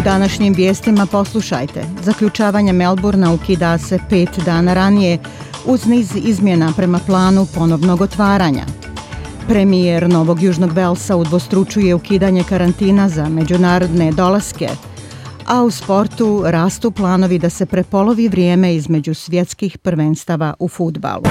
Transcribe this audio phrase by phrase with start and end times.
[0.00, 1.84] U današnjim vijestima poslušajte.
[2.02, 5.18] Zaključavanje Melburna ukida se pet dana ranije
[5.66, 8.64] uz niz izmjena prema planu ponovnog otvaranja.
[9.48, 14.68] Premijer Novog Južnog Velsa udvostručuje ukidanje karantina za međunarodne dolaske,
[15.46, 21.22] a u sportu rastu planovi da se prepolovi vrijeme između svjetskih prvenstava u futbalu.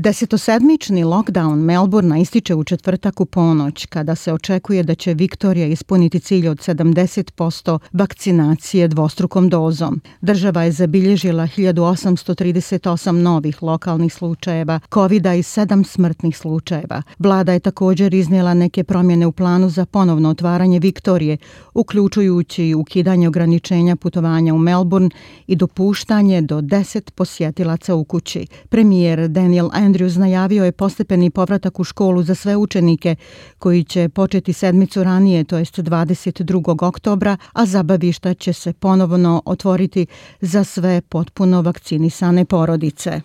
[0.00, 6.20] Desetosedmični lockdown Melbourna ističe u četvrtak u ponoć, kada se očekuje da će Viktorija ispuniti
[6.20, 10.00] cilj od 70% vakcinacije dvostrukom dozom.
[10.20, 17.02] Država je zabilježila 1838 novih lokalnih slučajeva, covid i 7 smrtnih slučajeva.
[17.18, 21.36] Vlada je također iznijela neke promjene u planu za ponovno otvaranje Viktorije,
[21.74, 25.10] uključujući ukidanje ograničenja putovanja u Melbourne
[25.46, 28.46] i dopuštanje do 10 posjetilaca u kući.
[28.68, 33.16] Premijer Daniel Andrews Andrews najavio je postepeni povratak u školu za sve učenike
[33.58, 36.86] koji će početi sedmicu ranije, to jest 22.
[36.86, 40.06] oktobra, a zabavišta će se ponovno otvoriti
[40.40, 43.20] za sve potpuno vakcinisane porodice.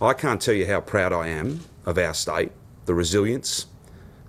[0.00, 2.50] I can't tell you how proud I am of our state,
[2.84, 3.66] the resilience,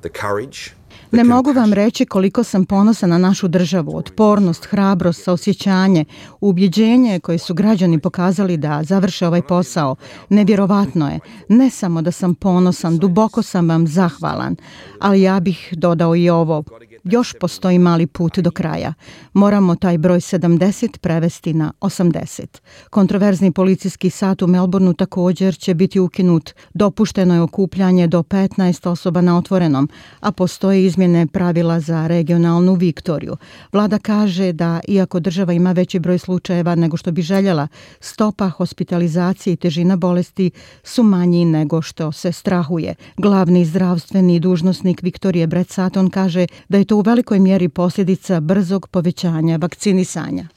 [0.00, 0.77] the courage,
[1.12, 6.04] Ne mogu vam reći koliko sam ponosa na našu državu, otpornost, hrabrost, saosjećanje,
[6.40, 9.96] ubjeđenje koje su građani pokazali da završe ovaj posao.
[10.28, 11.20] Nevjerovatno je.
[11.48, 14.56] Ne samo da sam ponosan, duboko sam vam zahvalan,
[15.00, 16.64] ali ja bih dodao i ovo.
[17.04, 18.94] Još postoji mali put do kraja.
[19.32, 22.46] Moramo taj broj 70 prevesti na 80.
[22.90, 26.50] Kontroverzni policijski sat u Melbourneu također će biti ukinut.
[26.74, 29.88] Dopušteno je okupljanje do 15 osoba na otvorenom,
[30.20, 33.36] a postoje izmjene pravila za regionalnu Viktoriju.
[33.72, 37.68] Vlada kaže da, iako država ima veći broj slučajeva nego što bi željela,
[38.00, 40.50] stopa hospitalizacije i težina bolesti
[40.82, 42.94] su manji nego što se strahuje.
[43.16, 48.88] Glavni zdravstveni dužnosnik Viktorije Brett Sutton kaže da je to u velikoj mjeri posljedica brzog
[48.88, 50.48] povećanja vakcinisanja.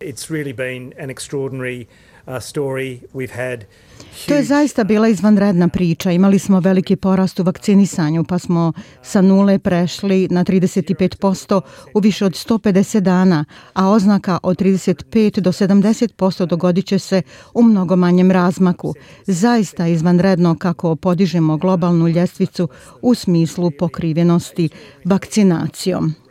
[0.00, 1.86] It's really been an extraordinary
[2.26, 3.00] uh, story.
[3.14, 3.64] We've had
[4.26, 6.10] To je zaista bila izvanredna priča.
[6.10, 11.60] Imali smo veliki porast u vakcinisanju, pa smo sa nule prešli na 35%
[11.94, 17.22] u više od 150 dana, a oznaka od 35 do 70% dogodit će se
[17.54, 18.94] u mnogo manjem razmaku.
[19.26, 22.68] Zaista izvanredno kako podižemo globalnu ljestvicu
[23.02, 24.68] u smislu pokrivenosti
[25.04, 26.25] vakcinacijom.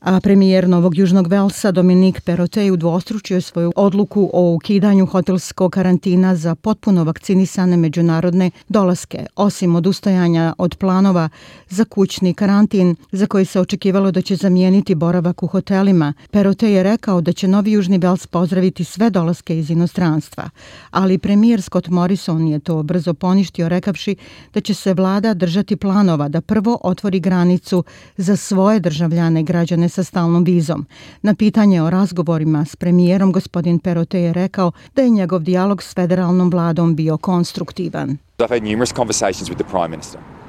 [0.00, 6.54] A premijer Novog Južnog Velsa Dominik Perotej udvostručio svoju odluku o ukidanju hotelskog karantina za
[6.54, 11.28] potpuno vakcinisane međunarodne dolaske, osim odustajanja od planova
[11.68, 16.12] za kućni karantin za koji se očekivalo da će zamijeniti boravak u hotelima.
[16.30, 20.50] Perotej je rekao da će Novi Južni Vels pozdraviti sve dolaske iz inostranstva,
[20.90, 24.16] ali premijer Scott Morrison je to brzo poništio rekavši
[24.54, 27.84] da će se vlada držati planova da prvo otvori granicu
[28.16, 30.86] za svoje državljane građane sa stalnom vizom.
[31.22, 35.94] Na pitanje o razgovorima s premijerom gospodin Perote je rekao da je njegov dijalog s
[35.94, 38.18] federalnom vladom bio konstruktivan.
[38.38, 40.39] I've had numerous conversations with the prime minister.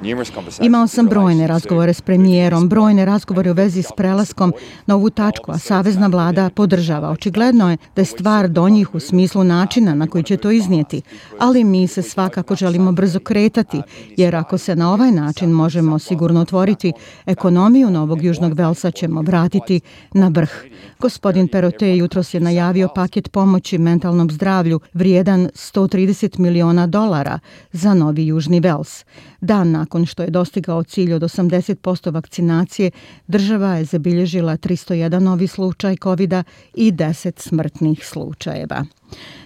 [0.60, 4.52] Imao sam brojne razgovore s premijerom, brojne razgovore u vezi s prelaskom
[4.86, 7.10] na ovu tačku, a Savezna vlada podržava.
[7.10, 11.02] Očigledno je da je stvar do njih u smislu načina na koji će to iznijeti,
[11.38, 13.82] ali mi se svakako želimo brzo kretati,
[14.16, 16.92] jer ako se na ovaj način možemo sigurno otvoriti
[17.26, 19.80] ekonomiju Novog Južnog Velsa, ćemo vratiti
[20.12, 20.50] na vrh.
[20.98, 27.38] Gospodin Perote jutros je najavio paket pomoći mentalnom zdravlju vrijedan 130 miliona dolara
[27.72, 29.04] za Novi Južni Vels.
[29.40, 32.90] Dan nakon što je dostigao cilj od 80% vakcinacije,
[33.26, 36.32] država je zabilježila 301 novi slučaj covid
[36.74, 38.84] i 10 smrtnih slučajeva.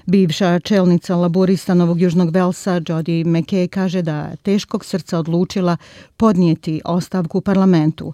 [0.06, 5.76] Bivša čelnica laborista Novog Južnog Velsa, Jody McKay, kaže da teškog srca odlučila
[6.16, 8.12] podnijeti ostavku parlamentu.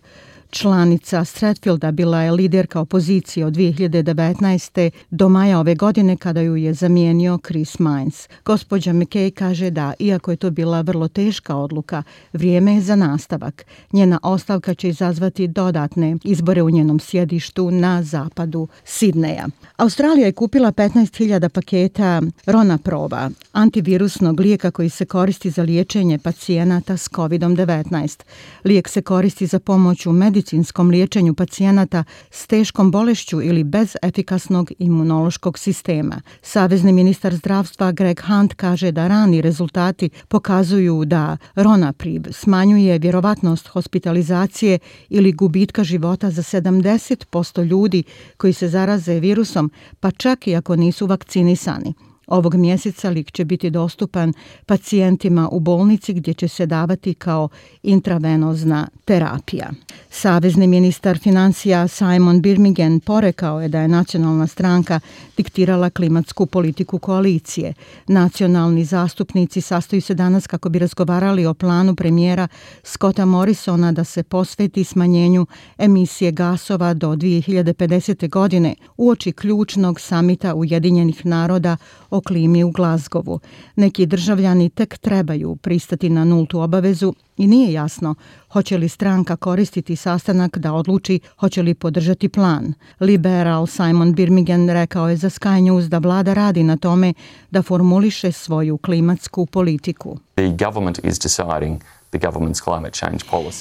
[0.53, 4.91] Članica Stratfielda bila je liderka opozicije od 2019.
[5.11, 8.29] do maja ove godine kada ju je zamijenio Chris Mines.
[8.45, 12.03] Gospođa McKay kaže da, iako je to bila vrlo teška odluka,
[12.33, 13.67] vrijeme je za nastavak.
[13.93, 19.49] Njena ostavka će izazvati dodatne izbore u njenom sjedištu na zapadu Sidneja.
[19.77, 26.97] Australija je kupila 15.000 paketa Rona Proba, antivirusnog lijeka koji se koristi za liječenje pacijenata
[26.97, 28.23] s COVID-19.
[28.65, 33.97] Lijek se koristi za pomoć u medicinu medicinskom liječenju pacijenata s teškom bolešću ili bez
[34.03, 36.21] efikasnog imunološkog sistema.
[36.43, 44.79] Savezni ministar zdravstva Greg Hunt kaže da rani rezultati pokazuju da Ronaprib smanjuje vjerovatnost hospitalizacije
[45.09, 48.03] ili gubitka života za 70% ljudi
[48.37, 51.95] koji se zaraze virusom, pa čak i ako nisu vakcinisani.
[52.33, 54.33] Ovog mjeseca lik će biti dostupan
[54.67, 57.49] pacijentima u bolnici gdje će se davati kao
[57.83, 59.71] intravenozna terapija.
[60.11, 65.01] Savezni ministar financija Simon Birmingham porekao je da je nacionalna stranka
[65.37, 67.75] diktirala klimatsku politiku koalicije.
[68.07, 72.49] Nacionalni zastupnici sastoju se danas kako bi razgovarali o planu premijera
[72.83, 75.47] Scotta Morrisona da se posveti smanjenju
[75.79, 78.29] emisije gasova do 2050.
[78.29, 81.77] godine uoči ključnog samita Ujedinjenih naroda
[82.11, 83.41] o klimi u Glazgovu.
[83.77, 88.15] Neki državljani tek trebaju pristati na nultu obavezu i nije jasno
[88.53, 92.75] hoće li stranka koristiti sastanak da odluči hoće li podržati plan.
[93.01, 97.15] Liberal Simon Birmingham rekao je za Sky News da vlada radi na tome
[97.51, 100.19] da formuliše svoju klimatsku politiku.
[100.35, 101.81] The government is deciding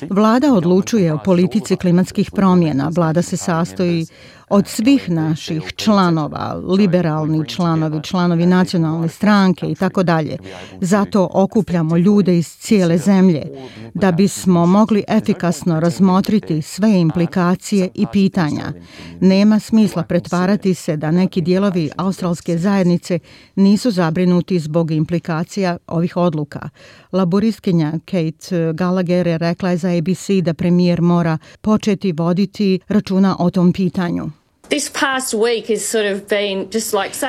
[0.10, 2.92] Vlada odlučuje o politici klimatskih promjena.
[2.96, 4.06] Vlada se sastoji
[4.52, 10.38] od svih naših članova, liberalni članovi, članovi nacionalne stranke i tako dalje.
[10.82, 13.42] Zato okupljamo ljude iz cijele zemlje
[13.94, 18.74] da bismo mogli efikasno razmotriti sve implikacije i pitanja.
[19.20, 23.20] Nema smisla pretvarati se da neki dijelovi australske zajednice
[23.56, 26.70] nisu zabrinuti zbog implikacija ovih odluka.
[27.12, 28.41] Laboristkinja Kate
[28.74, 34.30] Gallagher je rekla za ABC da premijer mora početi voditi računa o tom pitanju.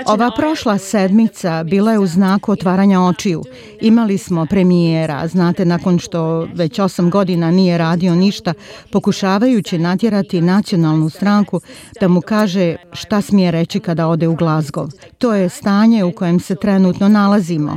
[0.06, 3.43] Ova prošla sedmica bila je u znaku otvaranja očiju.
[3.81, 8.55] Imali smo premijera, znate, nakon što već osam godina nije radio ništa,
[8.93, 11.61] pokušavajući natjerati nacionalnu stranku
[12.00, 14.88] da mu kaže šta smije reći kada ode u Glazgov.
[15.19, 17.76] To je stanje u kojem se trenutno nalazimo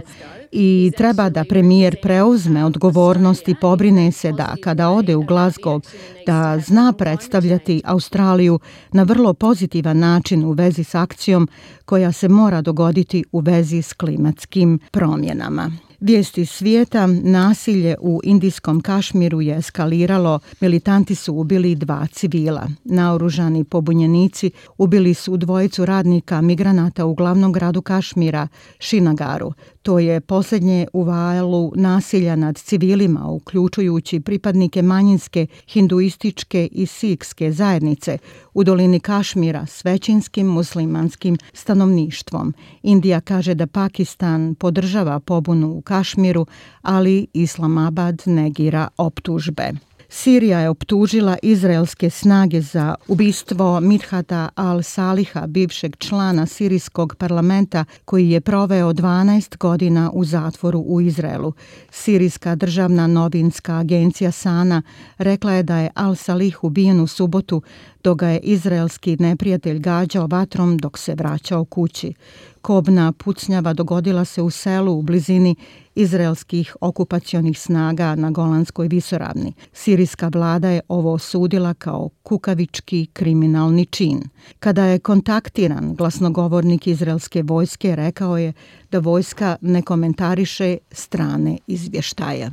[0.57, 5.81] i treba da premijer preuzme odgovornost i pobrine se da kada ode u Glasgow
[6.25, 8.60] da zna predstavljati Australiju
[8.92, 11.48] na vrlo pozitivan način u vezi s akcijom
[11.86, 15.72] koja se mora dogoditi u vezi s klimatskim promjenama.
[16.00, 22.68] Vijesti svijeta, nasilje u indijskom Kašmiru je eskaliralo, militanti su ubili dva civila.
[22.84, 28.48] Naoružani pobunjenici ubili su dvojicu radnika migranata u glavnom gradu Kašmira,
[28.80, 29.54] Šinagaru.
[29.86, 38.18] To je posljednje u valu nasilja nad civilima, uključujući pripadnike manjinske, hinduističke i sikske zajednice
[38.54, 42.54] u dolini Kašmira s većinskim muslimanskim stanovništvom.
[42.84, 46.46] Indija kaže da Pakistan podržava pobunu u Kašmiru,
[46.82, 49.72] ali Islamabad negira optužbe.
[50.18, 58.42] Sirija je optužila izraelske snage za ubistvo Midhata al-Saliha, bivšeg člana sirijskog parlamenta koji je
[58.42, 61.54] proveo 12 godina u zatvoru u Izraelu.
[61.92, 64.82] Sirijska državna novinska agencija Sana
[65.18, 67.62] rekla je da je al-Salih ubijen u subotu
[68.04, 72.14] dok ga je izraelski neprijatelj gađao vatrom dok se vraćao kući.
[72.66, 75.56] Kobna pucnjava dogodila se u selu u blizini
[75.96, 79.54] izraelskih okupacionih snaga na Golanskoj visoravni.
[79.74, 84.24] Sirijska vlada je ovo osudila kao kukavički kriminalni čin.
[84.60, 88.54] Kada je kontaktiran, glasnogovornik izraelske vojske rekao je
[88.92, 92.51] da vojska ne komentariše strane izvještaja.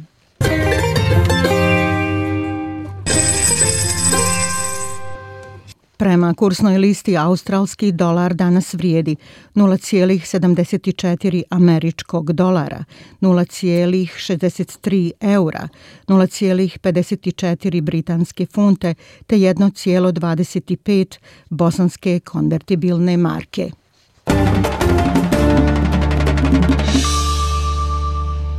[5.96, 9.16] Prema kursnoj listi australski dolar danas vrijedi
[9.54, 12.84] 0,74 američkog dolara,
[13.20, 15.68] 0,63 eura,
[16.08, 18.94] 0,54 britanske funte
[19.26, 21.18] te 1,25
[21.50, 23.70] bosanske konvertibilne marke.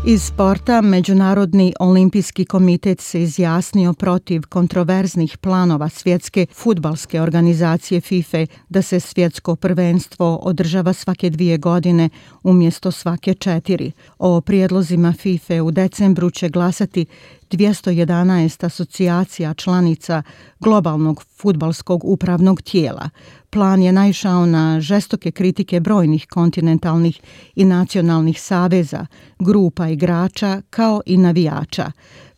[0.05, 8.81] Iz sporta Međunarodni olimpijski komitet se izjasnio protiv kontroverznih planova svjetske futbalske organizacije FIFA da
[8.81, 12.09] se svjetsko prvenstvo održava svake dvije godine
[12.43, 13.91] umjesto svake četiri.
[14.19, 17.05] O prijedlozima FIFA u decembru će glasati
[17.51, 20.23] 211 asocijacija članica
[20.59, 23.09] globalnog futbalskog upravnog tijela.
[23.49, 27.21] Plan je naišao na žestoke kritike brojnih kontinentalnih
[27.55, 29.05] i nacionalnih saveza,
[29.39, 31.91] grupa igrača kao i navijača.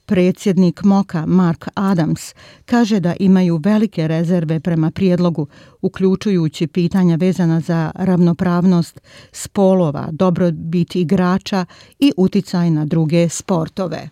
[0.06, 2.34] Predsjednik Moka Mark Adams
[2.66, 5.48] kaže da imaju velike rezerve prema prijedlogu,
[5.82, 11.66] uključujući pitanja vezana za ravnopravnost spolova, dobrobit igrača
[12.00, 14.10] i uticaj na druge sportove.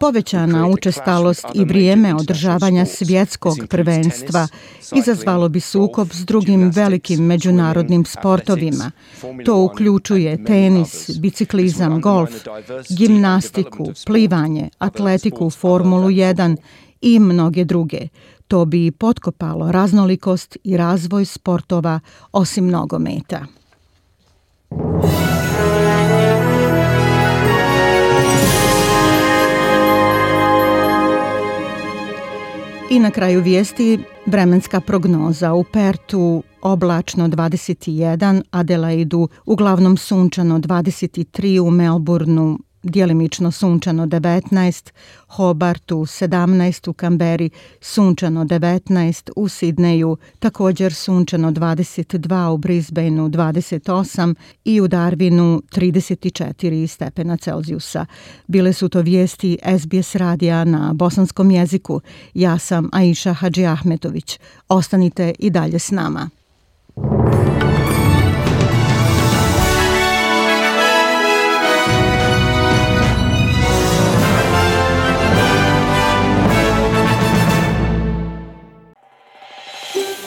[0.00, 4.48] Povećana učestalost i vrijeme održavanja svjetskog prvenstva
[4.94, 8.90] izazvalo bi sukob s drugim velikim međunarodnim sportovima.
[9.44, 12.30] To uključuje tenis, biciklizam, golf,
[12.98, 16.56] gimnastiku, plivanje, atletiku, Formulu 1
[17.00, 18.08] i mnoge druge.
[18.48, 22.00] To bi potkopalo raznolikost i razvoj sportova
[22.32, 23.46] osim nogometa.
[32.90, 35.52] I na kraju vijesti vremenska prognoza.
[35.54, 44.90] U Pertu oblačno 21, Adelaidu uglavnom sunčano 23, u Melbourneu dijelimično sunčano 19,
[45.28, 54.80] Hobartu 17, u Kamberi sunčano 19, u Sidneju također sunčano 22, u Brisbaneu 28 i
[54.80, 58.06] u Darwinu 34 stepena Celzijusa.
[58.46, 62.00] Bile su to vijesti SBS radija na bosanskom jeziku.
[62.34, 64.38] Ja sam Aisha Hadži Ahmetović.
[64.68, 66.30] Ostanite i dalje s nama.